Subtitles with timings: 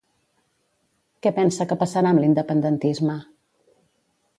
[1.25, 3.23] Què pensa que passarà amb l'independentisme?